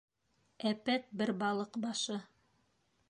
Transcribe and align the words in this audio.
Әпәт 0.69 1.05
бер 1.21 1.33
балыҡ 1.43 1.79
башы. 1.85 2.21